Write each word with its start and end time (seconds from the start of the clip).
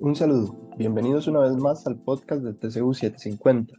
Un 0.00 0.16
saludo, 0.16 0.56
bienvenidos 0.76 1.28
una 1.28 1.40
vez 1.40 1.54
más 1.54 1.86
al 1.86 1.96
podcast 1.96 2.42
de 2.42 2.52
TCU 2.52 2.92
750. 2.92 3.74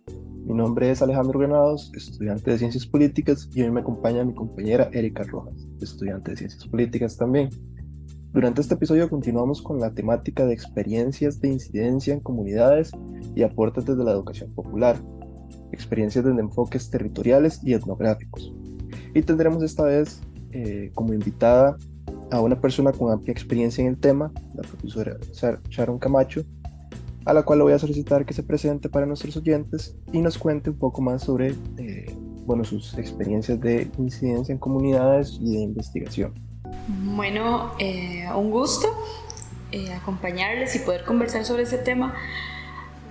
Mi 0.46 0.54
nombre 0.54 0.90
es 0.90 1.02
Alejandro 1.02 1.40
Granados, 1.40 1.92
estudiante 1.94 2.52
de 2.52 2.58
Ciencias 2.58 2.86
Políticas, 2.86 3.50
y 3.54 3.62
hoy 3.62 3.72
me 3.72 3.82
acompaña 3.82 4.24
mi 4.24 4.34
compañera 4.34 4.90
Erika 4.94 5.24
Rojas, 5.24 5.68
estudiante 5.82 6.32
de 6.32 6.38
Ciencias 6.38 6.68
Políticas 6.68 7.18
también. 7.18 7.50
Durante 8.32 8.62
este 8.62 8.76
episodio 8.76 9.10
continuamos 9.10 9.62
con 9.62 9.80
la 9.80 9.94
temática 9.94 10.46
de 10.46 10.54
experiencias 10.54 11.42
de 11.42 11.50
incidencia 11.50 12.14
en 12.14 12.22
comunidades 12.22 12.92
y 13.36 13.44
aportes 13.44 13.86
desde 13.86 14.04
la 14.04 14.12
educación 14.12 14.54
popular, 14.54 14.98
experiencias 15.72 16.24
desde 16.24 16.40
enfoques 16.40 16.90
territoriales 16.90 17.60
y 17.64 17.74
etnográficos. 17.74 18.54
Y 19.14 19.22
tendremos 19.22 19.62
esta 19.64 19.84
vez 19.84 20.22
eh, 20.52 20.92
como 20.94 21.14
invitada 21.14 21.78
a 22.32 22.42
una 22.42 22.60
persona 22.60 22.92
con 22.92 23.12
amplia 23.12 23.32
experiencia 23.32 23.82
en 23.82 23.90
el 23.90 23.98
tema, 23.98 24.32
la 24.54 24.64
profesora 24.64 25.18
Sharon 25.70 26.00
Camacho, 26.00 26.44
a 27.26 27.34
la 27.34 27.44
cual 27.44 27.60
le 27.60 27.64
voy 27.64 27.74
a 27.74 27.80
solicitar 27.80 28.26
que 28.26 28.34
se 28.34 28.44
presente 28.44 28.90
para 28.90 29.06
nuestros 29.06 29.36
oyentes 29.38 29.96
y 30.12 30.20
nos 30.20 30.38
cuente 30.38 30.70
un 30.70 30.78
poco 30.78 31.02
más 31.02 31.24
sobre 31.24 31.56
eh, 31.78 32.16
bueno, 32.46 32.64
sus 32.64 32.98
experiencias 32.98 33.60
de 33.60 33.90
incidencia 33.98 34.54
en 34.54 34.60
comunidades 34.60 35.38
y 35.42 35.56
de 35.58 35.62
investigación. 35.64 36.34
Bueno, 37.16 37.72
eh, 37.80 38.28
un 38.36 38.52
gusto 38.52 38.88
eh, 39.72 39.92
acompañarles 39.94 40.76
y 40.76 40.80
poder 40.80 41.04
conversar 41.04 41.46
sobre 41.46 41.64
ese 41.64 41.80
tema 41.80 42.14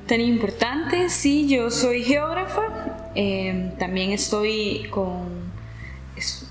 tan 0.06 0.20
importante. 0.20 1.08
Sí, 1.08 1.48
yo 1.48 1.70
soy 1.70 2.04
geógrafa, 2.04 3.10
también 3.78 4.10
estoy 4.10 4.86
con, 4.90 5.28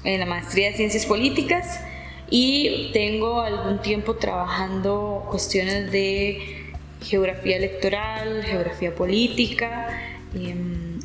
en 0.04 0.20
la 0.20 0.26
maestría 0.26 0.70
de 0.70 0.76
Ciencias 0.76 1.06
Políticas 1.06 1.80
y 2.30 2.90
tengo 2.94 3.42
algún 3.42 3.82
tiempo 3.82 4.16
trabajando 4.16 5.26
cuestiones 5.30 5.92
de 5.92 6.74
geografía 7.02 7.58
electoral, 7.58 8.44
geografía 8.44 8.96
política, 8.96 9.88
em, 10.34 11.00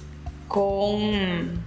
con, 0.46 1.62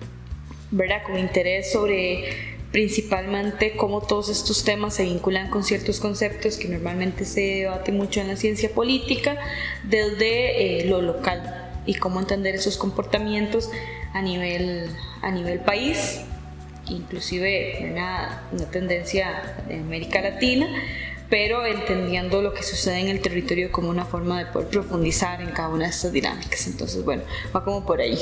¿verdad? 0.71 1.03
con 1.05 1.19
interés 1.19 1.71
sobre 1.71 2.51
principalmente 2.71 3.75
cómo 3.75 4.01
todos 4.01 4.29
estos 4.29 4.63
temas 4.63 4.95
se 4.95 5.03
vinculan 5.03 5.49
con 5.49 5.63
ciertos 5.63 5.99
conceptos 5.99 6.57
que 6.57 6.69
normalmente 6.69 7.25
se 7.25 7.41
debate 7.41 7.91
mucho 7.91 8.21
en 8.21 8.29
la 8.29 8.37
ciencia 8.37 8.69
política 8.69 9.37
desde 9.83 10.79
eh, 10.79 10.85
lo 10.85 11.01
local 11.01 11.73
y 11.85 11.95
cómo 11.95 12.19
entender 12.19 12.55
esos 12.55 12.77
comportamientos 12.77 13.69
a 14.13 14.21
nivel, 14.21 14.89
a 15.21 15.31
nivel 15.31 15.59
país 15.59 16.21
inclusive 16.87 17.87
una, 17.91 18.43
una 18.51 18.65
tendencia 18.65 19.63
de 19.67 19.79
América 19.79 20.21
Latina, 20.21 20.67
pero 21.29 21.65
entendiendo 21.65 22.41
lo 22.41 22.53
que 22.53 22.61
sucede 22.61 22.99
en 22.99 23.07
el 23.07 23.21
territorio 23.21 23.71
como 23.71 23.89
una 23.89 24.05
forma 24.05 24.39
de 24.39 24.51
poder 24.51 24.67
profundizar 24.67 25.41
en 25.41 25.51
cada 25.51 25.69
una 25.69 25.85
de 25.85 25.91
estas 25.91 26.11
dinámicas. 26.11 26.67
Entonces, 26.67 27.05
bueno, 27.05 27.23
va 27.55 27.63
como 27.63 27.85
por 27.85 28.01
ahí. 28.01 28.19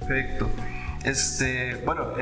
Perfecto. 0.00 0.48
Este, 1.04 1.76
bueno, 1.84 2.14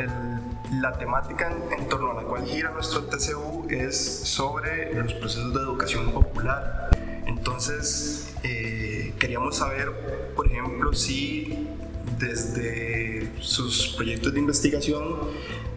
la 0.81 0.93
temática 0.99 1.51
en, 1.79 1.89
torno 1.89 2.11
a 2.11 2.15
la 2.15 2.23
cual 2.23 2.45
gira 2.45 2.71
nuestro 2.71 3.05
TCU 3.05 3.67
es 3.71 3.97
sobre 3.97 4.93
los 4.93 5.15
procesos 5.15 5.55
de 5.55 5.61
educación 5.61 6.11
popular. 6.11 6.91
Entonces, 7.27 8.35
eh, 8.43 9.15
queríamos 9.19 9.57
saber, 9.57 9.91
por 10.35 10.47
ejemplo, 10.47 10.93
si 10.93 11.69
desde 12.19 13.31
sus 13.41 13.89
proyectos 13.97 14.33
de 14.33 14.41
investigación 14.41 15.17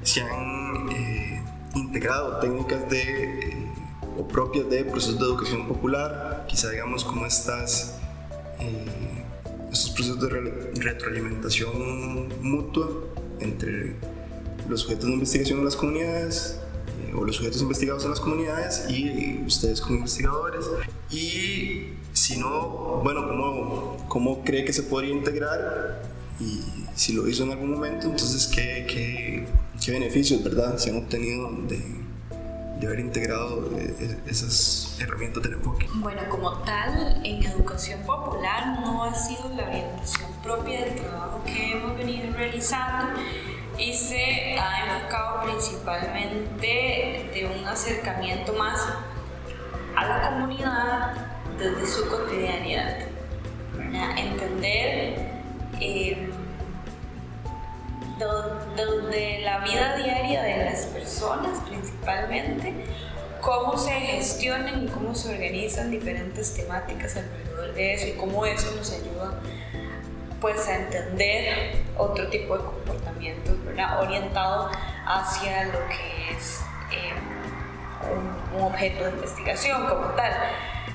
se 0.03 0.21
han 0.21 0.89
eh, 0.89 1.43
integrado 1.75 2.39
técnicas 2.39 2.89
de, 2.89 3.01
eh, 3.01 3.71
o 4.17 4.27
propias 4.27 4.69
de 4.69 4.83
procesos 4.85 5.19
de 5.19 5.25
educación 5.25 5.67
popular, 5.67 6.45
quizá 6.47 6.69
digamos 6.69 7.03
como 7.03 7.25
estas, 7.25 7.99
eh, 8.59 9.23
estos 9.71 9.91
procesos 9.91 10.21
de 10.21 10.29
retroalimentación 10.81 12.29
mutua 12.41 12.89
entre 13.39 13.95
los 14.67 14.81
sujetos 14.81 15.05
de 15.05 15.13
investigación 15.13 15.59
en 15.59 15.65
las 15.65 15.75
comunidades 15.75 16.59
o 17.15 17.23
los 17.23 17.35
sujetos 17.35 17.61
investigados 17.61 18.03
en 18.03 18.09
las 18.09 18.19
comunidades 18.19 18.85
y 18.89 19.43
ustedes 19.45 19.81
como 19.81 19.97
investigadores. 19.97 20.65
Y 21.11 21.93
si 22.13 22.37
no, 22.37 23.01
bueno, 23.03 23.27
¿cómo, 23.27 23.97
cómo 24.07 24.43
cree 24.43 24.65
que 24.65 24.73
se 24.73 24.83
podría 24.83 25.13
integrar 25.13 26.01
y 26.39 26.63
si 26.95 27.13
lo 27.13 27.27
hizo 27.27 27.43
en 27.43 27.51
algún 27.51 27.71
momento, 27.71 28.05
entonces 28.07 28.47
qué, 28.47 28.85
qué, 28.87 29.47
qué 29.83 29.91
beneficios, 29.91 30.43
¿verdad?, 30.43 30.77
se 30.77 30.91
han 30.91 30.97
obtenido 30.97 31.49
de, 31.67 31.81
de 32.79 32.87
haber 32.87 32.99
integrado 32.99 33.71
eh, 33.77 34.19
esas 34.27 34.97
herramientas 34.99 35.41
del 35.43 35.53
enfoque. 35.53 35.87
Bueno, 35.95 36.21
como 36.29 36.51
tal, 36.59 37.21
en 37.23 37.43
educación 37.43 38.01
popular 38.01 38.79
no 38.81 39.03
ha 39.03 39.15
sido 39.15 39.49
la 39.55 39.63
orientación 39.67 40.31
propia 40.43 40.85
del 40.85 40.95
trabajo 40.95 41.41
que 41.45 41.71
hemos 41.71 41.97
venido 41.97 42.31
realizando 42.33 43.19
y 43.79 43.93
se 43.93 44.57
ha 44.59 44.95
enfocado 44.95 45.43
principalmente 45.45 47.31
de 47.33 47.51
un 47.59 47.67
acercamiento 47.67 48.53
más 48.53 48.79
a 49.95 50.05
la 50.05 50.29
comunidad 50.29 51.13
desde 51.57 51.87
su 51.87 52.07
cotidianidad. 52.07 53.07
Entender 54.17 55.26
eh, 55.79 56.29
donde 58.75 59.39
la 59.43 59.59
vida 59.59 59.97
diaria 59.97 60.43
de 60.43 60.65
las 60.65 60.85
personas 60.87 61.59
principalmente, 61.67 62.73
cómo 63.41 63.77
se 63.77 63.91
gestionan 63.91 64.85
y 64.85 64.87
cómo 64.87 65.13
se 65.13 65.29
organizan 65.33 65.91
diferentes 65.91 66.55
temáticas 66.55 67.15
alrededor 67.15 67.73
de 67.73 67.93
eso 67.93 68.07
y 68.07 68.11
cómo 68.13 68.45
eso 68.45 68.71
nos 68.75 68.91
ayuda 68.91 69.39
pues 70.41 70.67
a 70.67 70.75
entender 70.75 71.83
otro 71.97 72.27
tipo 72.27 72.57
de 72.57 72.63
comportamientos, 72.63 73.55
orientado 73.99 74.69
hacia 75.05 75.65
lo 75.65 75.79
que 75.87 76.35
es 76.35 76.61
eh, 76.91 77.13
un, 78.55 78.61
objeto 78.61 79.05
de 79.05 79.11
investigación 79.11 79.87
como 79.87 80.07
tal. 80.09 80.33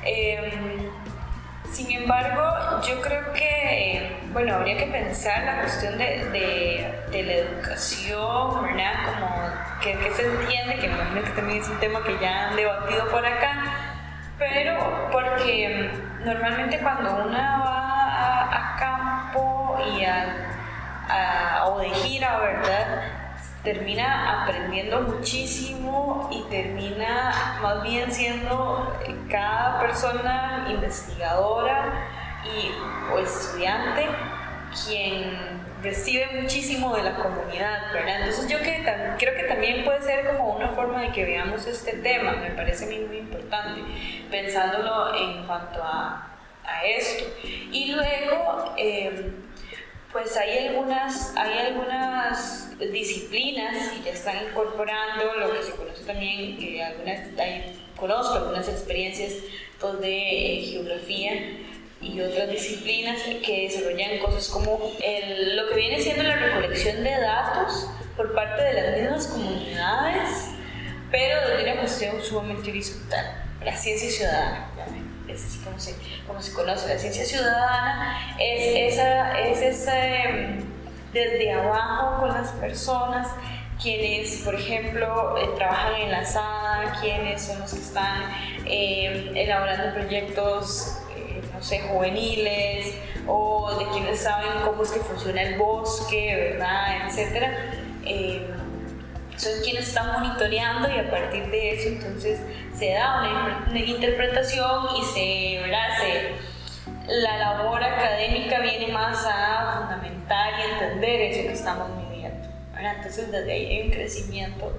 Eh, 0.04 0.91
sin 1.72 1.91
embargo, 1.91 2.43
yo 2.87 3.00
creo 3.00 3.33
que, 3.33 4.15
bueno, 4.33 4.56
habría 4.56 4.77
que 4.77 4.87
pensar 4.87 5.43
la 5.44 5.60
cuestión 5.62 5.97
de, 5.97 6.94
de, 7.10 7.22
la 7.22 7.33
educación, 7.33 8.62
¿verdad? 8.62 8.93
Como 9.06 9.31
que, 9.81 10.12
se 10.12 10.27
entiende, 10.27 10.77
que 10.77 10.87
imagino 10.87 11.22
que 11.22 11.31
también 11.31 11.62
es 11.62 11.69
un 11.69 11.81
tema 11.81 12.03
que 12.05 12.19
ya 12.21 12.49
han 12.49 12.56
debatido 12.56 13.09
por 13.09 13.25
acá, 13.25 13.65
pero 14.38 15.09
porque 15.11 15.91
normalmente 16.25 16.78
cuando 16.78 17.11
uno 17.25 17.38
va 17.38 18.49
a, 18.50 18.77
campo 18.78 19.78
y 19.94 20.05
a, 20.05 20.37
a, 21.09 21.66
o 21.69 21.78
de 21.81 21.88
gira, 21.91 22.38
¿verdad? 22.38 23.22
Termina 23.62 24.43
aprendiendo 24.43 25.03
muchísimo 25.03 26.28
y 26.33 26.43
termina 26.50 27.59
más 27.62 27.83
bien 27.83 28.11
siendo 28.11 28.99
cada 29.31 29.81
persona 29.81 30.67
investigadora 30.71 32.09
y, 32.45 32.73
o 33.12 33.19
estudiante 33.19 34.06
quien 34.84 35.62
recibe 35.83 36.41
muchísimo 36.41 36.95
de 36.97 37.03
la 37.05 37.15
comunidad. 37.15 37.95
Entonces 37.95 38.49
yo 38.49 38.59
que, 38.59 38.84
creo 39.19 39.34
que 39.37 39.45
también 39.45 39.84
puede 39.84 40.03
ser 40.03 40.27
como 40.27 40.56
una 40.56 40.69
forma 40.71 41.03
de 41.03 41.12
que 41.12 41.25
veamos 41.25 41.67
este 41.67 41.93
tema, 41.99 42.33
me 42.33 42.50
parece 42.50 42.87
a 42.87 42.89
mí 42.89 42.99
muy 42.99 43.19
importante, 43.19 43.81
pensándolo 44.31 45.15
en 45.15 45.47
cuanto 45.47 45.83
a, 45.83 46.31
a 46.65 46.84
esto. 46.84 47.25
Y 47.70 47.93
luego... 47.93 48.75
Eh, 48.76 49.32
pues 50.12 50.37
hay 50.37 50.69
algunas, 50.69 51.35
hay 51.37 51.59
algunas 51.59 52.79
disciplinas 52.79 53.88
que 53.88 54.05
ya 54.05 54.11
están 54.12 54.37
incorporando 54.49 55.35
lo 55.38 55.53
que 55.53 55.62
se 55.62 55.73
conoce 55.73 56.05
también, 56.05 56.59
algunas, 56.82 57.20
conozco 57.97 58.35
algunas 58.35 58.69
experiencias 58.69 59.35
pues, 59.81 60.00
de 60.00 60.59
eh, 60.59 60.62
geografía 60.67 61.32
y 62.03 62.20
otras 62.20 62.50
disciplinas 62.50 63.23
que 63.23 63.69
desarrollan 63.70 64.19
cosas 64.19 64.49
como 64.49 64.93
el, 65.03 65.56
lo 65.56 65.69
que 65.69 65.76
viene 65.76 66.00
siendo 66.00 66.25
la 66.25 66.37
recolección 66.37 67.03
de 67.03 67.11
datos 67.11 67.88
por 68.17 68.35
parte 68.35 68.62
de 68.62 68.73
las 68.75 69.00
mismas 69.00 69.26
comunidades, 69.29 70.49
pero 71.11 71.56
de 71.56 71.62
una 71.62 71.81
cuestión 71.81 72.23
sumamente 72.23 72.70
horizontal, 72.70 73.44
la 73.65 73.76
ciencia 73.76 74.11
ciudadana 74.11 74.71
es 75.32 75.44
así 75.44 75.58
como 75.58 75.79
se, 75.79 75.94
como 76.26 76.40
se 76.40 76.52
conoce 76.52 76.88
la 76.88 76.99
ciencia 76.99 77.25
ciudadana, 77.25 78.37
es, 78.38 78.94
esa, 78.94 79.40
es 79.40 79.61
ese 79.61 80.64
desde 81.12 81.52
abajo 81.52 82.20
con 82.20 82.29
las 82.29 82.50
personas, 82.52 83.29
quienes, 83.81 84.43
por 84.44 84.55
ejemplo, 84.55 85.37
eh, 85.38 85.49
trabajan 85.56 85.94
en 85.96 86.11
la 86.11 86.25
SADA, 86.25 86.99
quienes 87.00 87.43
son 87.43 87.61
los 87.61 87.73
que 87.73 87.81
están 87.81 88.31
eh, 88.64 89.32
elaborando 89.34 89.94
proyectos, 89.94 90.99
eh, 91.17 91.43
no 91.52 91.62
sé, 91.62 91.81
juveniles, 91.81 92.94
o 93.26 93.76
de 93.79 93.87
quienes 93.87 94.20
saben 94.20 94.62
cómo 94.64 94.82
es 94.82 94.90
que 94.90 95.00
funciona 95.00 95.43
el 95.43 95.58
bosque, 95.58 96.52
¿verdad?, 96.52 97.06
etcétera 97.06 97.73
son 99.43 99.61
quienes 99.62 99.89
están 99.89 100.12
monitoreando 100.12 100.89
y 100.89 100.99
a 100.99 101.11
partir 101.11 101.50
de 101.50 101.75
eso 101.75 101.89
entonces 101.89 102.41
se 102.79 102.93
da 102.93 103.65
una, 103.69 103.79
interpretación 103.79 104.87
y 104.97 105.05
se 105.15 105.61
la 107.09 107.37
labor 107.37 107.83
académica 107.83 108.61
viene 108.61 108.93
más 108.93 109.27
a 109.27 109.81
fundamentar 109.81 110.53
y 110.59 110.73
entender 110.73 111.21
eso 111.23 111.49
que 111.49 111.53
estamos 111.53 111.89
viviendo. 112.09 112.49
Entonces 112.79 113.33
desde 113.33 113.53
ahí 113.53 113.67
hay 113.67 113.87
un 113.87 113.91
crecimiento 113.91 114.73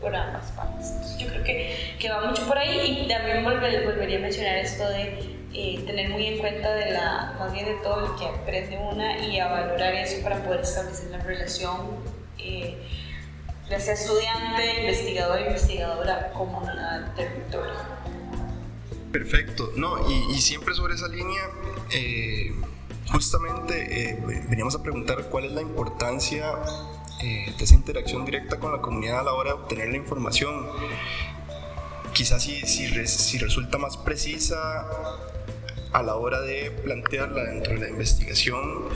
por 0.00 0.14
ambas 0.14 0.52
partes. 0.52 0.90
Entonces, 0.90 1.18
yo 1.18 1.28
creo 1.28 1.44
que, 1.44 1.96
que, 1.98 2.10
va 2.10 2.26
mucho 2.26 2.46
por 2.46 2.58
ahí 2.58 3.04
y 3.04 3.08
también 3.08 3.42
volvería 3.42 4.18
a 4.18 4.20
mencionar 4.20 4.58
esto 4.58 4.86
de 4.88 5.34
eh, 5.54 5.82
tener 5.86 6.10
muy 6.10 6.26
en 6.26 6.38
cuenta 6.38 6.74
de 6.74 6.90
la, 6.90 7.36
más 7.38 7.52
bien 7.52 7.64
de 7.64 7.74
todo 7.76 8.00
lo 8.00 8.16
que 8.16 8.26
aprende 8.26 8.76
una 8.76 9.18
y 9.18 9.38
a 9.38 9.48
valorar 9.48 9.94
eso 9.94 10.22
para 10.22 10.36
poder 10.42 10.60
establecer 10.60 11.10
la 11.10 11.18
relación, 11.18 11.76
eh, 12.38 12.76
ya 13.68 13.80
sea 13.80 13.94
estudiante, 13.94 14.82
investigador, 14.82 15.40
investigadora, 15.40 16.32
comunidad, 16.32 17.14
territorio. 17.14 17.74
Perfecto, 19.12 19.72
no, 19.76 20.10
y, 20.10 20.40
siempre 20.40 20.74
sobre 20.74 20.94
esa 20.94 21.08
línea, 21.08 21.42
eh, 21.92 22.52
justamente 23.12 24.10
eh, 24.10 24.18
veníamos 24.48 24.74
a 24.74 24.82
preguntar 24.82 25.28
cuál 25.30 25.44
es 25.44 25.52
la 25.52 25.62
importancia 25.62 26.52
de 27.22 27.64
esa 27.64 27.74
interacción 27.74 28.26
directa 28.26 28.58
con 28.58 28.70
la 28.72 28.82
comunidad 28.82 29.20
a 29.20 29.22
la 29.22 29.32
hora 29.32 29.54
de 29.54 29.56
obtener 29.56 29.88
la 29.88 29.96
información. 29.96 30.68
Quizás 32.12 32.42
si, 32.42 32.60
si 32.66 33.38
resulta 33.38 33.78
más 33.78 33.96
precisa 33.96 34.86
a 35.94 36.02
la 36.02 36.16
hora 36.16 36.40
de 36.40 36.72
plantearla 36.72 37.44
dentro 37.44 37.72
de 37.74 37.78
la 37.78 37.88
investigación 37.88 38.88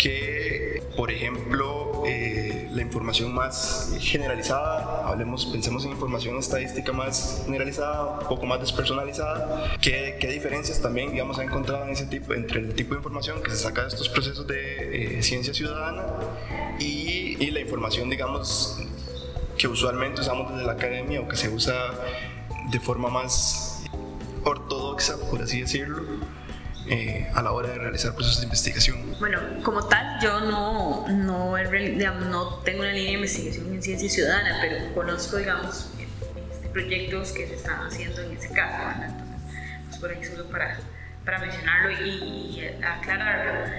que, 0.00 0.82
por 0.96 1.10
ejemplo, 1.10 2.02
eh, 2.06 2.68
la 2.72 2.80
información 2.80 3.34
más 3.34 3.94
generalizada, 4.00 5.06
hablemos, 5.06 5.44
pensemos 5.44 5.84
en 5.84 5.90
información 5.90 6.38
estadística 6.38 6.90
más 6.92 7.42
generalizada, 7.44 8.20
un 8.20 8.28
poco 8.28 8.46
más 8.46 8.60
despersonalizada, 8.60 9.76
¿qué, 9.80 10.16
qué 10.18 10.28
diferencias 10.28 10.80
también, 10.80 11.12
digamos, 11.12 11.38
ha 11.38 11.44
encontrado 11.44 11.84
en 11.84 11.90
ese 11.90 12.06
tipo, 12.06 12.32
entre 12.32 12.60
el 12.60 12.74
tipo 12.74 12.94
de 12.94 13.00
información 13.00 13.42
que 13.42 13.50
se 13.50 13.58
saca 13.58 13.82
de 13.82 13.88
estos 13.88 14.08
procesos 14.08 14.46
de 14.46 15.18
eh, 15.18 15.22
ciencia 15.22 15.52
ciudadana 15.52 16.06
y, 16.78 17.36
y 17.38 17.50
la 17.50 17.60
información, 17.60 18.08
digamos, 18.08 18.78
que 19.58 19.68
usualmente 19.68 20.22
usamos 20.22 20.50
desde 20.50 20.64
la 20.64 20.72
academia 20.72 21.20
o 21.20 21.28
que 21.28 21.36
se 21.36 21.50
usa 21.50 21.74
de 22.70 22.80
forma 22.80 23.10
más 23.10 23.84
ortodoxa, 24.44 25.18
por 25.30 25.42
así 25.42 25.60
decirlo, 25.60 26.02
eh, 26.90 27.30
a 27.34 27.42
la 27.42 27.52
hora 27.52 27.68
de 27.68 27.78
realizar 27.78 28.14
procesos 28.14 28.40
de 28.40 28.44
investigación? 28.46 29.16
Bueno, 29.18 29.38
como 29.62 29.86
tal, 29.86 30.18
yo 30.20 30.40
no, 30.40 31.06
no, 31.08 31.56
no 31.56 32.54
tengo 32.64 32.80
una 32.80 32.92
línea 32.92 33.10
de 33.10 33.16
investigación 33.16 33.72
en 33.72 33.82
ciencia 33.82 34.08
ciudadana, 34.08 34.58
pero 34.60 34.94
conozco, 34.94 35.36
digamos, 35.36 35.90
este, 35.98 36.68
proyectos 36.68 37.32
que 37.32 37.46
se 37.46 37.54
están 37.54 37.86
haciendo 37.86 38.20
en 38.22 38.36
ese 38.36 38.52
caso, 38.52 39.02
Entonces, 39.02 39.36
pues 39.88 39.98
por 39.98 40.10
ahí 40.10 40.24
solo 40.24 40.50
para, 40.50 40.78
para 41.24 41.38
mencionarlo 41.38 41.90
y, 41.92 42.64
aclararlo. 42.82 43.72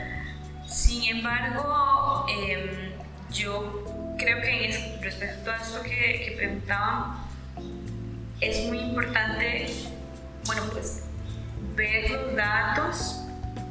Sin 0.67 1.17
embargo, 1.17 2.25
em, 2.29 2.93
yo 3.31 4.15
creo 4.17 4.41
que 4.41 4.99
respecto 5.01 5.51
a 5.51 5.57
esto 5.57 5.81
que, 5.83 6.25
que 6.25 6.33
preguntaban, 6.37 7.17
es 8.39 8.65
muy 8.67 8.79
importante 8.79 9.67
bueno, 10.45 10.63
pues 10.71 11.03
ver 11.81 12.11
los 12.11 12.35
datos, 12.35 13.23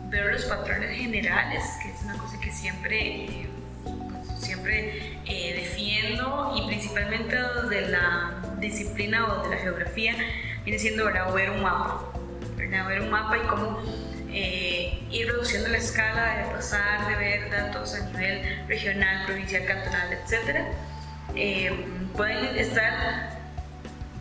ver 0.08 0.32
los 0.32 0.44
patrones 0.46 0.96
generales, 0.96 1.62
que 1.80 1.92
es 1.92 2.02
una 2.02 2.14
cosa 2.14 2.40
que 2.40 2.50
siempre, 2.50 3.24
eh, 3.24 3.48
siempre 4.36 5.20
eh, 5.26 5.54
defiendo 5.54 6.52
y 6.56 6.66
principalmente 6.66 7.36
desde 7.36 7.88
la 7.88 8.42
disciplina 8.58 9.26
o 9.32 9.44
de 9.44 9.50
la 9.50 9.62
geografía, 9.62 10.16
viene 10.64 10.78
siendo 10.80 11.04
ver 11.04 11.50
un 11.50 11.62
mapa, 11.62 12.04
ver 12.56 13.00
un 13.00 13.10
mapa 13.10 13.38
y 13.38 13.46
cómo 13.46 13.80
eh, 14.32 15.06
ir 15.10 15.28
reduciendo 15.28 15.68
la 15.68 15.78
escala 15.78 16.38
de 16.38 16.54
pasar 16.56 17.06
de 17.08 17.14
ver 17.14 17.50
datos 17.50 17.94
a 17.94 18.06
nivel 18.06 18.66
regional, 18.66 19.24
provincial, 19.26 19.64
cantonal, 19.66 20.12
etc. 20.12 20.64
pueden 22.16 22.58
estar 22.58 23.38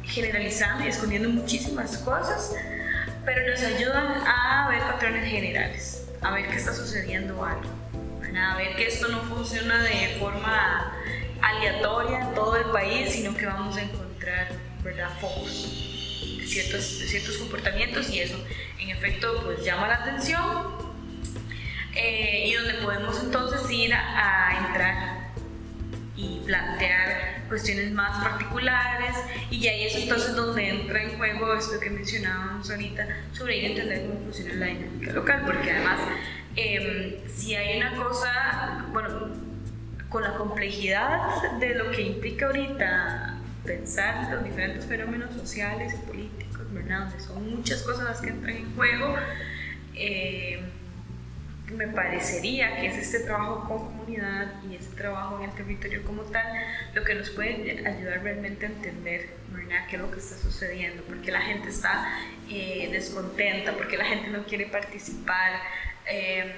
generalizando 0.03 0.85
y 0.85 0.89
escondiendo 0.89 1.29
muchísimas 1.29 1.97
cosas, 1.97 2.53
pero 3.29 3.47
nos 3.47 3.61
ayudan 3.61 4.27
a 4.27 4.67
ver 4.69 4.79
patrones 4.79 5.29
generales, 5.29 6.03
a 6.19 6.31
ver 6.31 6.47
qué 6.47 6.55
está 6.55 6.73
sucediendo 6.73 7.45
algo, 7.45 7.69
a 8.35 8.57
ver 8.57 8.75
que 8.75 8.87
esto 8.87 9.07
no 9.07 9.21
funciona 9.21 9.83
de 9.83 10.15
forma 10.19 10.91
aleatoria 11.39 12.21
en 12.21 12.33
todo 12.33 12.55
el 12.55 12.71
país, 12.71 13.11
sino 13.11 13.35
que 13.35 13.45
vamos 13.45 13.77
a 13.77 13.83
encontrar 13.83 14.47
¿verdad? 14.83 15.09
focos 15.21 16.39
de 16.39 16.47
ciertos, 16.47 16.83
ciertos 16.83 17.37
comportamientos 17.37 18.09
y 18.09 18.19
eso 18.19 18.43
en 18.79 18.89
efecto 18.89 19.43
pues 19.43 19.63
llama 19.63 19.87
la 19.87 19.97
atención 19.97 20.89
eh, 21.93 22.45
y 22.47 22.53
donde 22.55 22.73
podemos 22.83 23.23
entonces 23.23 23.69
ir 23.69 23.93
a 23.93 24.65
entrar 24.65 25.29
y 26.15 26.39
plantear 26.47 27.38
cuestiones 27.49 27.91
más 27.91 28.23
particulares 28.23 29.15
y 29.49 29.67
ahí 29.67 29.85
es 29.85 29.95
entonces 29.95 30.35
donde 30.35 30.69
entra 30.69 31.03
en 31.03 31.17
juego 31.17 31.53
esto 31.55 31.79
que 31.79 31.89
mencionábamos 31.89 32.69
ahorita 32.69 33.07
sobre 33.33 33.57
ir 33.57 33.65
a 33.65 33.67
entender 33.69 34.05
cómo 34.07 34.19
funciona 34.21 34.53
la 34.53 34.65
dinámica 34.67 35.11
local, 35.11 35.43
porque 35.45 35.71
además 35.71 35.99
em, 36.55 37.27
si 37.27 37.55
hay 37.55 37.77
una 37.77 37.95
cosa, 37.95 38.85
bueno, 38.93 39.09
con 40.09 40.23
la 40.23 40.35
complejidad 40.35 41.51
de 41.59 41.75
lo 41.75 41.91
que 41.91 42.01
implica 42.01 42.47
ahorita 42.47 43.35
pensar 43.65 44.31
los 44.31 44.43
diferentes 44.43 44.85
fenómenos 44.85 45.33
sociales 45.33 45.93
y 45.93 46.07
políticos, 46.07 46.61
¿verdad? 46.71 47.07
Donde 47.07 47.19
son 47.19 47.55
muchas 47.55 47.81
cosas 47.83 48.05
las 48.05 48.21
que 48.21 48.29
entran 48.29 48.55
en 48.55 48.75
juego. 48.75 49.15
Eh, 49.95 50.63
me 51.71 51.87
parecería 51.87 52.79
que 52.79 52.87
es 52.87 52.97
este 52.97 53.19
trabajo 53.19 53.67
con 53.67 53.85
comunidad 53.85 54.53
y 54.69 54.75
este 54.75 54.95
trabajo 54.95 55.37
en 55.37 55.49
el 55.49 55.55
territorio 55.55 56.03
como 56.03 56.23
tal 56.23 56.45
lo 56.93 57.03
que 57.03 57.15
nos 57.15 57.29
puede 57.29 57.87
ayudar 57.87 58.23
realmente 58.23 58.65
a 58.65 58.69
entender 58.69 59.39
qué 59.89 59.95
es 59.95 60.01
lo 60.01 60.11
que 60.11 60.19
está 60.19 60.37
sucediendo, 60.37 61.03
por 61.03 61.21
qué 61.21 61.31
la 61.31 61.41
gente 61.41 61.69
está 61.69 62.07
eh, 62.49 62.89
descontenta, 62.91 63.73
por 63.73 63.87
qué 63.87 63.97
la 63.97 64.05
gente 64.05 64.29
no 64.29 64.43
quiere 64.45 64.65
participar. 64.65 65.61
Eh, 66.07 66.55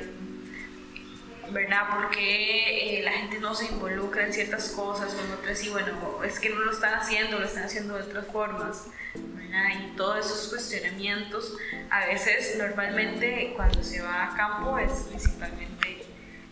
¿verdad? 1.51 1.81
Porque 1.93 2.99
eh, 2.99 3.03
la 3.03 3.11
gente 3.11 3.39
no 3.39 3.53
se 3.53 3.65
involucra 3.65 4.25
en 4.25 4.33
ciertas 4.33 4.69
cosas 4.69 5.13
o 5.13 5.25
en 5.25 5.31
otras 5.33 5.63
y 5.63 5.69
bueno, 5.69 6.23
es 6.23 6.39
que 6.39 6.49
no 6.49 6.59
lo 6.59 6.71
están 6.71 6.93
haciendo, 6.93 7.39
lo 7.39 7.45
están 7.45 7.63
haciendo 7.63 7.95
de 7.95 8.03
otras 8.03 8.27
formas, 8.27 8.87
¿verdad? 9.15 9.69
Y 9.79 9.95
todos 9.95 10.25
esos 10.25 10.49
cuestionamientos, 10.49 11.57
a 11.89 12.05
veces 12.05 12.55
normalmente 12.57 13.53
cuando 13.55 13.83
se 13.83 14.01
va 14.01 14.25
a 14.27 14.35
campo 14.35 14.77
es 14.77 14.91
principalmente 15.09 16.05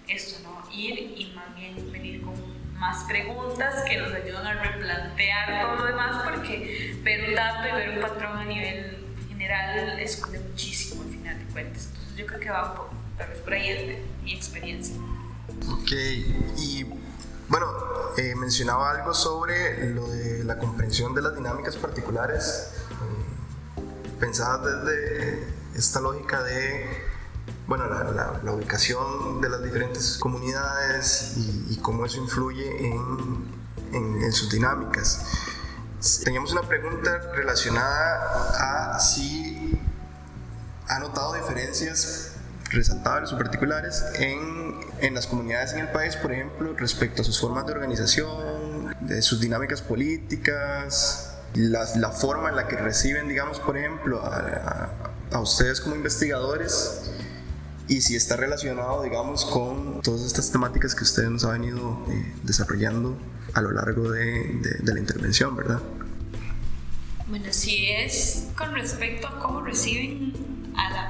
esto, 0.08 0.42
¿no? 0.44 0.70
Ir 0.72 1.00
y 1.00 1.34
más 1.36 1.56
bien 1.56 1.92
venir 1.92 2.22
con 2.22 2.34
más 2.78 3.04
preguntas 3.06 3.84
que 3.84 3.98
nos 3.98 4.14
ayudan 4.14 4.48
a 4.48 4.64
replantear 4.64 5.62
todo 5.62 5.76
lo 5.76 5.86
demás 5.86 6.24
porque 6.24 6.98
ver 7.04 7.30
un 7.30 7.36
dato 7.36 7.68
y 7.68 7.72
ver 7.74 7.90
un 7.90 8.02
patrón 8.02 8.38
a 8.38 8.46
nivel 8.46 9.06
general 9.28 10.00
esconde 10.00 10.40
muchísimo 10.40 11.04
al 11.04 11.10
final 11.10 11.40
de 11.40 11.46
cuentas. 11.52 11.88
Entonces 11.88 12.16
yo 12.16 12.26
creo 12.26 12.40
que 12.40 12.50
va 12.50 12.72
un 12.72 12.78
poco 12.78 12.99
tal 13.20 13.30
vez 13.30 13.40
por 13.40 13.54
ahí 13.54 13.70
es 13.70 14.24
mi 14.24 14.34
experiencia. 14.34 14.96
Ok, 15.70 15.92
y 16.58 16.86
bueno, 17.50 17.68
eh, 18.18 18.34
mencionaba 18.36 18.92
algo 18.92 19.14
sobre 19.14 19.90
lo 19.94 20.08
de 20.08 20.44
la 20.46 20.58
comprensión 20.58 21.14
de 21.14 21.22
las 21.22 21.36
dinámicas 21.36 21.76
particulares, 21.76 22.72
eh, 23.78 23.82
pensadas 24.20 24.86
desde 24.86 25.48
esta 25.76 26.00
lógica 26.00 26.42
de 26.44 27.10
bueno, 27.68 27.86
la, 27.88 28.40
la, 28.44 28.52
ubicación 28.52 29.42
de 29.42 29.50
las 29.50 29.64
diferentes 29.64 30.18
comunidades 30.18 31.34
y, 31.38 31.78
cómo 31.78 32.06
eso 32.06 32.18
influye 32.18 32.88
en, 32.88 33.52
en, 33.92 34.22
en, 34.24 34.32
sus 34.32 34.50
dinámicas. 34.50 35.24
Teníamos 36.24 36.52
una 36.52 36.64
pregunta 36.64 37.32
relacionada 37.36 38.96
a 38.96 39.00
si 39.00 39.80
ha 40.88 41.00
notado 41.00 41.34
diferencias 41.34 42.19
resaltables 42.70 43.32
o 43.34 43.38
particulares 43.38 44.04
en, 44.16 44.76
en, 45.02 45.14
las 45.14 45.28
comunidades 45.28 45.74
en 45.74 45.80
el 45.80 45.90
país, 45.90 46.16
por 46.16 46.32
ejemplo, 46.32 46.74
respecto 46.78 47.22
a 47.22 47.26
sus 47.26 47.40
formas 47.40 47.66
de 47.66 47.74
organización, 47.74 48.96
de 49.02 49.22
sus 49.22 49.40
dinámicas 49.40 49.82
políticas, 49.82 51.38
la, 51.54 51.86
la 51.96 52.12
forma 52.12 52.50
en 52.50 52.56
la 52.56 52.68
que 52.68 52.76
reciben, 52.76 53.28
digamos, 53.28 53.60
por 53.60 53.78
ejemplo, 53.78 54.22
a, 54.24 55.40
ustedes 55.40 55.80
como 55.80 55.96
investigadores 55.96 57.12
y 57.88 58.02
si 58.02 58.16
está 58.16 58.36
relacionado, 58.36 59.04
digamos, 59.04 59.46
con 59.46 60.02
todas 60.02 60.22
estas 60.22 60.52
temáticas 60.52 60.96
que 60.96 61.04
ustedes 61.04 61.30
nos 61.30 61.46
han 61.46 61.62
venido 61.62 62.06
eh, 62.10 62.34
desarrollando 62.44 63.18
a 63.54 63.62
lo 63.62 63.72
largo 63.72 64.12
de, 64.12 64.24
de, 64.62 64.78
de 64.80 64.94
la 64.94 65.00
intervención, 65.00 65.56
¿verdad? 65.56 65.80
Bueno, 67.28 67.46
si 67.52 67.88
es 67.92 68.48
con 68.58 68.74
respecto 68.74 69.28
a 69.28 69.40
cómo 69.40 69.62
reciben 69.62 70.49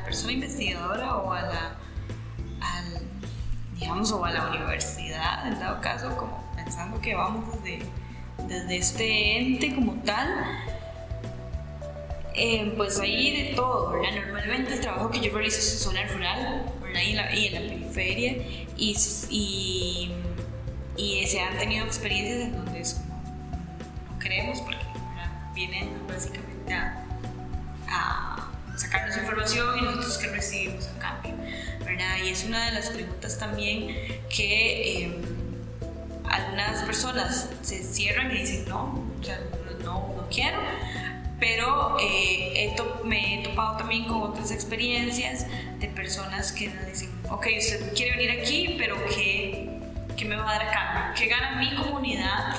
persona 0.10 0.32
investigadora 0.34 1.18
o 1.18 1.32
a 1.32 1.42
la, 1.42 1.76
al, 2.62 2.86
digamos, 3.76 4.12
o 4.12 4.26
a 4.26 4.32
la 4.32 4.48
universidad, 4.50 5.48
en 5.48 5.60
dado 5.60 5.80
caso, 5.82 6.18
como 6.18 6.52
pensando 6.56 7.00
que 7.00 7.14
vamos 7.14 7.46
desde, 7.62 7.86
desde 8.48 8.78
este 8.78 9.38
ente 9.38 9.76
como 9.76 9.94
tal, 10.04 10.28
Eh, 12.42 12.74
pues 12.78 12.98
ahí 13.02 13.36
de 13.36 13.56
todo, 13.56 13.92
¿verdad? 13.92 14.12
Normalmente 14.16 14.74
el 14.76 14.80
trabajo 14.80 15.12
que 15.12 15.20
yo 15.20 15.30
realizo 15.34 15.60
es 15.60 15.74
en 15.74 15.80
zona 15.80 16.08
rural, 16.08 16.72
¿verdad? 16.82 17.02
Y, 17.02 17.10
en 17.10 17.18
la, 17.18 17.36
y 17.36 17.48
en 17.48 17.54
la 17.54 17.60
periferia, 17.74 18.32
y, 18.78 18.96
y, 19.30 20.12
y, 20.96 21.28
se 21.28 21.42
han 21.42 21.58
tenido 21.58 21.86
experiencias 21.86 22.48
en 22.48 22.54
donde 22.56 22.80
es 22.80 22.94
como, 22.94 23.22
no 24.10 24.20
queremos 24.20 24.62
porque 24.62 24.86
vienen 25.54 25.90
básicamente 26.08 26.74
a, 26.74 27.04
a 27.90 28.29
sacarnos 28.80 29.18
información 29.18 29.78
y 29.78 29.82
nosotros 29.82 30.18
que 30.18 30.28
recibimos 30.28 30.88
a 30.88 31.00
cambio, 31.00 31.34
¿verdad? 31.84 32.18
Y 32.24 32.30
es 32.30 32.46
una 32.46 32.66
de 32.68 32.72
las 32.72 32.90
preguntas 32.90 33.38
también 33.38 33.96
que 34.30 35.04
eh, 35.04 35.18
algunas 36.24 36.84
personas 36.84 37.50
se 37.62 37.84
cierran 37.84 38.32
y 38.32 38.40
dicen, 38.40 38.66
no, 38.70 39.06
o 39.20 39.24
sea, 39.24 39.40
no, 39.84 40.14
no 40.16 40.28
quiero, 40.30 40.60
pero 41.40 41.98
eh, 42.00 42.74
me 43.04 43.42
he 43.42 43.44
topado 43.44 43.78
también 43.78 44.06
con 44.06 44.22
otras 44.22 44.52
experiencias 44.52 45.46
de 45.80 45.88
personas 45.90 46.54
que 46.54 46.68
nos 46.70 46.86
dicen, 46.86 47.10
ok, 47.30 47.48
usted 47.58 47.94
quiere 47.94 48.18
venir 48.18 48.32
aquí, 48.40 48.76
pero 48.78 48.96
¿qué, 49.14 49.70
qué 50.16 50.26
me 50.26 50.36
va 50.38 50.50
a 50.50 50.54
dar 50.54 50.68
a 50.68 50.72
cambio? 50.72 51.14
¿Qué 51.18 51.28
gana 51.28 51.60
mi 51.60 51.76
comunidad 51.76 52.56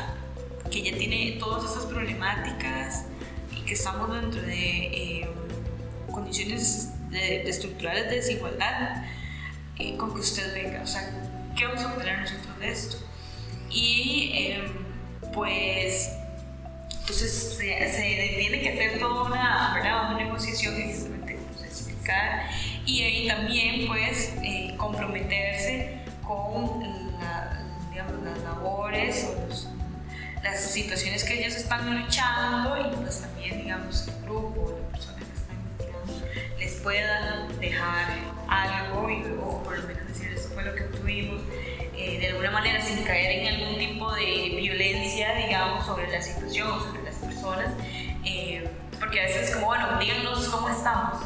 que 0.70 0.82
ya 0.82 0.96
tiene 0.96 1.36
todas 1.38 1.64
estas 1.64 1.86
problemáticas 1.86 3.06
y 3.56 3.62
que 3.62 3.74
estamos 3.74 4.12
dentro 4.12 4.42
de 4.42 4.86
eh, 4.86 5.28
condiciones 6.10 6.90
de, 7.10 7.48
estructurales 7.48 8.08
de 8.08 8.16
desigualdad 8.16 9.04
eh, 9.78 9.96
con 9.96 10.14
que 10.14 10.20
usted 10.20 10.54
venga? 10.54 10.82
O 10.82 10.86
sea, 10.86 11.10
¿qué 11.56 11.66
vamos 11.66 11.82
a 11.82 11.94
obtener 11.94 12.20
nosotros 12.20 12.58
de 12.58 12.70
esto? 12.70 12.96
Y 13.70 14.32
em, 14.34 15.32
pues 15.32 16.10
entonces 17.00 17.56
se, 17.58 18.36
tiene 18.38 18.60
que 18.60 18.68
hacer 18.70 18.98
toda 19.00 19.24
una, 19.24 19.72
¿verdad? 19.74 20.10
una 20.10 20.22
negociación 20.22 20.76
exactamente 20.80 21.38
pues, 21.56 21.64
explicar 21.64 22.48
y 22.86 23.02
ahí 23.02 23.28
también 23.28 23.86
pues 23.88 24.34
eh, 24.42 24.74
comprometerse 24.76 26.00
con 26.26 26.80
las 28.24 28.38
labores 28.44 29.28
o 29.28 30.42
las 30.42 30.70
situaciones 30.70 31.24
que 31.24 31.40
ellos 31.40 31.54
están 31.54 32.02
luchando 32.02 32.76
y 32.78 32.96
pues 32.96 33.20
también 33.20 33.62
digamos 33.62 34.08
el 34.08 34.24
grupo, 34.24 34.79
pueda 36.82 37.46
dejar 37.60 38.08
algo 38.48 39.08
luego 39.08 39.62
por 39.62 39.78
lo 39.78 39.86
menos 39.88 40.06
decir 40.08 40.32
esto 40.32 40.48
fue 40.54 40.64
lo 40.64 40.74
que 40.74 40.84
obtuvimos 40.84 41.42
eh, 41.96 42.18
de 42.18 42.28
alguna 42.28 42.50
manera 42.50 42.80
sin 42.80 43.04
caer 43.04 43.40
en 43.40 43.54
algún 43.54 43.78
tipo 43.78 44.12
de 44.14 44.56
violencia 44.56 45.34
digamos 45.34 45.84
sobre 45.86 46.10
la 46.10 46.22
situación 46.22 46.80
sobre 46.80 47.00
personas, 47.40 47.72
eh, 48.24 48.68
porque 48.98 49.20
a 49.20 49.24
veces 49.24 49.48
es 49.48 49.54
como, 49.54 49.66
bueno, 49.66 49.98
díganos 49.98 50.48
cómo 50.48 50.68
estamos. 50.68 51.20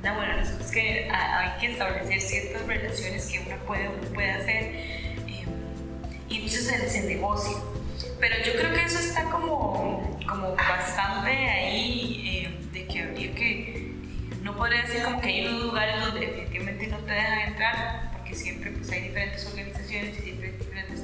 Bueno, 0.00 0.36
nosotros 0.36 0.70
que 0.70 1.10
hay 1.10 1.58
que 1.58 1.72
establecer 1.72 2.20
ciertas 2.20 2.66
relaciones 2.66 3.26
que 3.26 3.38
uno 3.40 3.56
puede, 3.66 3.88
uno 3.88 4.06
puede 4.12 4.32
hacer 4.32 4.62
eh, 4.62 5.46
y 6.28 6.34
entonces 6.34 6.66
se, 6.66 6.90
se 6.90 7.02
negocia. 7.04 7.56
Pero 8.20 8.36
yo 8.44 8.52
creo 8.52 8.74
que 8.74 8.82
eso 8.82 8.98
está 8.98 9.24
como, 9.24 10.18
como 10.28 10.54
bastante 10.54 11.30
ahí, 11.30 11.63
podría 14.64 14.80
decir 14.80 15.02
como 15.02 15.20
que 15.20 15.28
hay 15.28 15.46
unos 15.46 15.62
lugares 15.64 16.00
donde 16.00 16.20
definitivamente 16.20 16.86
no 16.86 16.96
te 17.00 17.12
dejan 17.12 17.38
entrar, 17.40 18.10
porque 18.12 18.34
siempre 18.34 18.70
pues, 18.70 18.90
hay 18.90 19.00
diferentes 19.02 19.44
organizaciones 19.44 20.18
y 20.18 20.22
siempre 20.22 20.46
hay 20.48 20.56
diferentes 20.56 21.02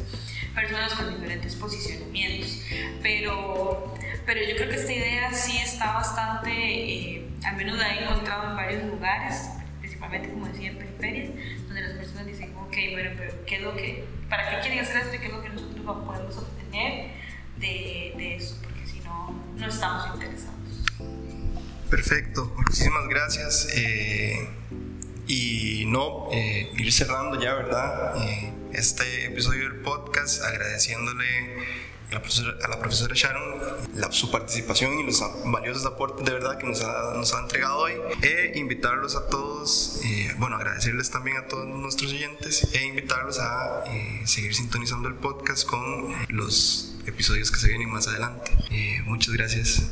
personas 0.55 0.95
con 0.95 1.15
diferentes 1.15 1.55
posicionamientos. 1.57 2.63
Pero 3.03 3.95
pero 4.25 4.41
yo 4.49 4.57
creo 4.57 4.71
que 4.71 4.77
esta 4.77 4.93
idea 4.95 5.33
sí 5.35 5.59
está 5.59 5.93
bastante, 5.93 6.51
eh, 6.51 7.29
al 7.45 7.57
menos 7.57 7.77
la 7.77 7.95
he 7.95 8.03
encontrado 8.03 8.49
en 8.49 8.57
varios 8.57 8.85
lugares, 8.85 9.51
principalmente 9.81 10.31
como 10.31 10.47
decía 10.47 10.71
en 10.71 10.79
periferias, 10.79 11.29
donde 11.67 11.83
las 11.83 11.93
personas 11.93 12.27
dicen, 12.29 12.57
ok, 12.57 12.77
bueno, 12.93 13.11
pero 13.19 13.45
¿qué 13.45 13.57
es 13.57 13.63
lo 13.63 13.77
que, 13.77 14.05
¿para 14.31 14.49
qué 14.49 14.61
quieren 14.61 14.79
hacer 14.79 15.03
esto 15.03 15.17
y 15.17 15.19
qué 15.19 15.27
es 15.27 15.33
lo 15.33 15.43
que 15.43 15.49
nosotros 15.51 15.85
podemos 16.07 16.37
obtener 16.39 17.11
de, 17.59 18.15
de 18.17 18.37
eso? 18.37 18.57
Porque 18.63 18.87
si 18.87 19.01
no, 19.01 19.39
no 19.57 19.67
estamos 19.67 20.15
interesados. 20.15 20.60
Perfecto, 21.91 22.53
muchísimas 22.57 23.09
gracias. 23.09 23.69
Eh, 23.75 24.49
y 25.31 25.85
no, 25.87 26.29
eh, 26.33 26.73
ir 26.77 26.93
cerrando 26.93 27.41
ya, 27.41 27.55
¿verdad? 27.55 28.15
Eh, 28.29 28.53
este 28.73 29.27
episodio 29.27 29.63
del 29.71 29.81
podcast, 29.81 30.43
agradeciéndole 30.43 31.25
a 32.11 32.69
la 32.69 32.81
profesora, 32.81 33.15
Sharon 33.15 33.61
su 34.11 34.29
participación 34.33 34.99
y 34.99 35.05
los 35.05 35.23
valiosos 35.45 35.87
aportes 35.87 36.27
de 36.27 36.33
verdad 36.33 36.59
que 36.59 36.67
nos 36.67 36.83
ha, 36.83 37.15
nos 37.15 37.33
ha 37.33 37.41
entregado 37.41 37.79
hoy. 37.79 37.93
E 38.23 38.55
invitarlos 38.57 39.15
a 39.15 39.29
todos, 39.29 40.01
eh, 40.05 40.35
bueno, 40.39 40.57
agradecerles 40.57 41.11
también 41.11 41.37
a 41.37 41.47
todos 41.47 41.69
nuestros 41.69 42.13
oyentes 42.13 42.69
e 42.75 42.85
invitarlos 42.87 43.39
a 43.39 43.85
seguir 44.25 44.55
sintonizando 44.57 45.09
el 45.09 45.15
podcast 45.15 45.65
con 45.65 46.13
los 46.29 46.97
episodios 47.07 47.53
que 47.53 47.61
se 47.61 47.69
vienen 47.69 47.89
más 47.89 48.09
adelante. 48.09 48.51
Muchas 49.05 49.33
gracias. 49.33 49.83